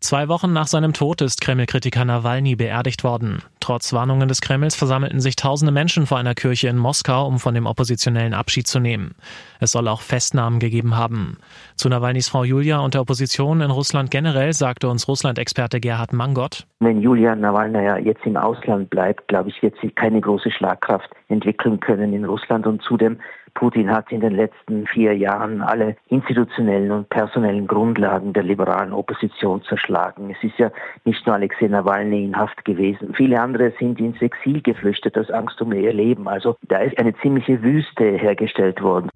Zwei 0.00 0.28
Wochen 0.28 0.52
nach 0.52 0.66
seinem 0.66 0.92
Tod 0.92 1.22
ist 1.22 1.40
Kreml-Kritiker 1.40 2.04
Nawalny 2.04 2.54
beerdigt 2.54 3.02
worden. 3.02 3.42
Trotz 3.60 3.92
Warnungen 3.92 4.28
des 4.28 4.42
Kremls 4.42 4.76
versammelten 4.76 5.20
sich 5.20 5.36
tausende 5.36 5.72
Menschen 5.72 6.06
vor 6.06 6.18
einer 6.18 6.34
Kirche 6.34 6.68
in 6.68 6.76
Moskau, 6.76 7.26
um 7.26 7.38
von 7.38 7.54
dem 7.54 7.66
Oppositionellen 7.66 8.34
Abschied 8.34 8.66
zu 8.66 8.78
nehmen. 8.78 9.14
Es 9.58 9.72
soll 9.72 9.88
auch 9.88 10.02
Festnahmen 10.02 10.60
gegeben 10.60 10.96
haben. 10.96 11.38
Zu 11.74 11.88
Nawalnys 11.88 12.28
Frau 12.28 12.44
Julia 12.44 12.78
und 12.80 12.94
der 12.94 13.00
Opposition 13.00 13.62
in 13.62 13.70
Russland 13.70 14.10
generell 14.10 14.52
sagte 14.52 14.88
uns 14.88 15.08
Russland-Experte 15.08 15.80
Gerhard 15.80 16.12
Mangott. 16.12 16.66
Wenn 16.78 17.00
Julia 17.00 17.34
Nawalny 17.34 18.04
jetzt 18.04 18.24
im 18.26 18.36
Ausland 18.36 18.90
bleibt, 18.90 19.26
glaube 19.28 19.48
ich, 19.48 19.62
wird 19.62 19.74
sie 19.80 19.90
keine 19.90 20.20
große 20.20 20.50
Schlagkraft 20.50 21.10
entwickeln 21.28 21.80
können 21.80 22.12
in 22.12 22.26
Russland 22.26 22.66
und 22.66 22.82
zudem 22.82 23.18
Putin 23.56 23.90
hat 23.90 24.12
in 24.12 24.20
den 24.20 24.34
letzten 24.34 24.86
vier 24.86 25.16
Jahren 25.16 25.62
alle 25.62 25.96
institutionellen 26.08 26.92
und 26.92 27.08
personellen 27.08 27.66
Grundlagen 27.66 28.32
der 28.32 28.42
liberalen 28.42 28.92
Opposition 28.92 29.62
zerschlagen. 29.62 30.30
Es 30.30 30.44
ist 30.44 30.58
ja 30.58 30.70
nicht 31.04 31.26
nur 31.26 31.34
Alexei 31.34 31.66
Nawalny 31.66 32.24
in 32.24 32.36
Haft 32.36 32.64
gewesen. 32.64 33.14
Viele 33.14 33.40
andere 33.40 33.72
sind 33.78 33.98
ins 33.98 34.20
Exil 34.20 34.60
geflüchtet 34.60 35.18
aus 35.18 35.30
Angst 35.30 35.60
um 35.60 35.72
ihr 35.72 35.92
Leben. 35.92 36.28
Also 36.28 36.56
da 36.68 36.78
ist 36.78 36.98
eine 36.98 37.16
ziemliche 37.16 37.62
Wüste 37.62 38.04
hergestellt 38.04 38.82
worden. 38.82 39.08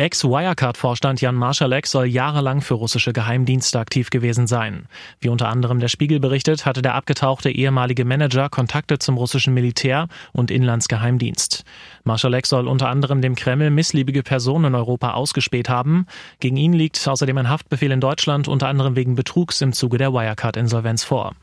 Ex-Wirecard-Vorstand 0.00 1.20
Jan 1.20 1.34
Marschalek 1.34 1.86
soll 1.86 2.06
jahrelang 2.06 2.62
für 2.62 2.72
russische 2.72 3.12
Geheimdienste 3.12 3.78
aktiv 3.78 4.08
gewesen 4.08 4.46
sein. 4.46 4.86
Wie 5.20 5.28
unter 5.28 5.50
anderem 5.50 5.78
der 5.78 5.88
Spiegel 5.88 6.20
berichtet, 6.20 6.64
hatte 6.64 6.80
der 6.80 6.94
abgetauchte 6.94 7.50
ehemalige 7.50 8.06
Manager 8.06 8.48
Kontakte 8.48 8.98
zum 8.98 9.18
russischen 9.18 9.52
Militär 9.52 10.08
und 10.32 10.50
Inlandsgeheimdienst. 10.50 11.64
Marschalek 12.04 12.46
soll 12.46 12.66
unter 12.66 12.88
anderem 12.88 13.20
dem 13.20 13.34
Kreml 13.34 13.68
missliebige 13.68 14.22
Personen 14.22 14.64
in 14.64 14.74
Europa 14.74 15.10
ausgespäht 15.10 15.68
haben. 15.68 16.06
Gegen 16.38 16.56
ihn 16.56 16.72
liegt 16.72 17.06
außerdem 17.06 17.36
ein 17.36 17.50
Haftbefehl 17.50 17.92
in 17.92 18.00
Deutschland 18.00 18.48
unter 18.48 18.68
anderem 18.68 18.96
wegen 18.96 19.16
Betrugs 19.16 19.60
im 19.60 19.74
Zuge 19.74 19.98
der 19.98 20.14
Wirecard-Insolvenz 20.14 21.04
vor. 21.04 21.34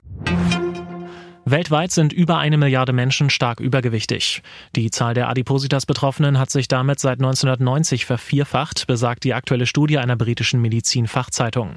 Weltweit 1.50 1.92
sind 1.92 2.12
über 2.12 2.40
eine 2.40 2.58
Milliarde 2.58 2.92
Menschen 2.92 3.30
stark 3.30 3.62
übergewichtig. 3.62 4.42
Die 4.76 4.92
Zahl 4.92 5.14
der 5.14 5.30
Adipositas-Betroffenen 5.30 6.38
hat 6.38 6.50
sich 6.50 6.68
damit 6.68 7.00
seit 7.00 7.20
1990 7.20 8.06
vervierfacht, 8.06 8.86
besagt 8.86 9.24
die 9.24 9.34
aktuelle 9.34 9.66
Studie 9.66 9.98
einer 9.98 10.18
britischen 10.18 10.62
Medizin-Fachzeitung. 10.62 11.76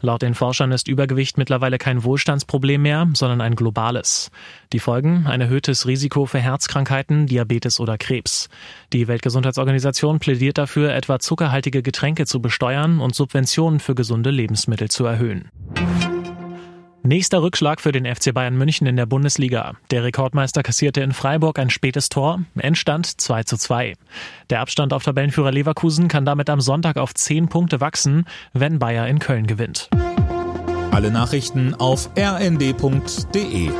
Laut 0.00 0.22
den 0.22 0.32
Forschern 0.32 0.72
ist 0.72 0.88
Übergewicht 0.88 1.36
mittlerweile 1.36 1.76
kein 1.76 2.02
Wohlstandsproblem 2.02 2.80
mehr, 2.80 3.08
sondern 3.12 3.42
ein 3.42 3.56
globales. 3.56 4.30
Die 4.72 4.78
Folgen? 4.78 5.26
Ein 5.26 5.42
erhöhtes 5.42 5.86
Risiko 5.86 6.24
für 6.24 6.38
Herzkrankheiten, 6.38 7.26
Diabetes 7.26 7.78
oder 7.78 7.98
Krebs. 7.98 8.48
Die 8.94 9.06
Weltgesundheitsorganisation 9.06 10.18
plädiert 10.18 10.56
dafür, 10.56 10.94
etwa 10.94 11.18
zuckerhaltige 11.18 11.82
Getränke 11.82 12.24
zu 12.24 12.40
besteuern 12.40 13.00
und 13.00 13.14
Subventionen 13.14 13.80
für 13.80 13.94
gesunde 13.94 14.30
Lebensmittel 14.30 14.90
zu 14.90 15.04
erhöhen. 15.04 15.50
Nächster 17.02 17.40
Rückschlag 17.40 17.80
für 17.80 17.92
den 17.92 18.04
FC 18.04 18.34
Bayern 18.34 18.56
München 18.56 18.86
in 18.86 18.96
der 18.96 19.06
Bundesliga. 19.06 19.72
Der 19.90 20.04
Rekordmeister 20.04 20.62
kassierte 20.62 21.00
in 21.00 21.12
Freiburg 21.12 21.58
ein 21.58 21.70
spätes 21.70 22.10
Tor. 22.10 22.42
Endstand 22.58 23.06
2 23.20 23.44
zu 23.44 23.56
2. 23.56 23.94
Der 24.50 24.60
Abstand 24.60 24.92
auf 24.92 25.02
Tabellenführer 25.02 25.50
Leverkusen 25.50 26.08
kann 26.08 26.26
damit 26.26 26.50
am 26.50 26.60
Sonntag 26.60 26.98
auf 26.98 27.14
10 27.14 27.48
Punkte 27.48 27.80
wachsen, 27.80 28.26
wenn 28.52 28.78
Bayer 28.78 29.08
in 29.08 29.18
Köln 29.18 29.46
gewinnt. 29.46 29.88
Alle 30.90 31.10
Nachrichten 31.10 31.74
auf 31.74 32.10
rnd.de 32.18 33.70